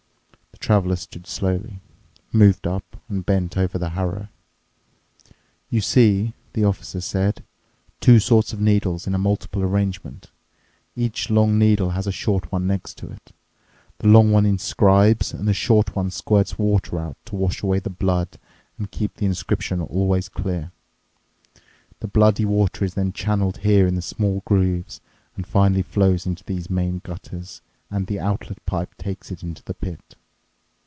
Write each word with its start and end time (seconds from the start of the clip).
The 0.51 0.65
Traveler 0.71 0.95
stood 0.97 1.25
slowly, 1.25 1.79
moved 2.31 2.67
up, 2.67 3.01
and 3.09 3.25
bent 3.25 3.57
over 3.57 3.79
the 3.79 3.89
harrow. 3.91 4.27
"You 5.71 5.81
see," 5.81 6.35
the 6.53 6.65
Officer 6.65 7.01
said, 7.01 7.43
"two 7.99 8.19
sorts 8.19 8.53
of 8.53 8.61
needles 8.61 9.07
in 9.07 9.15
a 9.15 9.17
multiple 9.17 9.63
arrangement. 9.63 10.29
Each 10.95 11.31
long 11.31 11.57
needle 11.57 11.89
has 11.91 12.05
a 12.05 12.11
short 12.11 12.51
one 12.51 12.67
next 12.67 12.95
to 12.99 13.07
it. 13.09 13.31
The 13.97 14.07
long 14.07 14.31
one 14.31 14.45
inscribes, 14.45 15.33
and 15.33 15.47
the 15.47 15.53
short 15.53 15.95
one 15.95 16.11
squirts 16.11 16.59
water 16.59 16.99
out 16.99 17.17
to 17.25 17.35
wash 17.35 17.63
away 17.63 17.79
the 17.79 17.89
blood 17.89 18.37
and 18.77 18.91
keep 18.91 19.15
the 19.15 19.25
inscription 19.25 19.81
always 19.81 20.29
clear. 20.29 20.71
The 22.01 22.07
bloody 22.07 22.45
water 22.45 22.85
is 22.85 22.93
then 22.93 23.13
channeled 23.13 23.57
here 23.59 23.87
in 23.87 23.99
small 24.01 24.43
grooves 24.45 25.01
and 25.35 25.45
finally 25.47 25.81
flows 25.81 26.27
into 26.27 26.43
these 26.43 26.69
main 26.69 26.99
gutters, 26.99 27.61
and 27.89 28.05
the 28.05 28.19
outlet 28.19 28.63
pipe 28.67 28.93
takes 28.99 29.31
it 29.31 29.39
to 29.39 29.63
the 29.65 29.73
pit." 29.73 30.15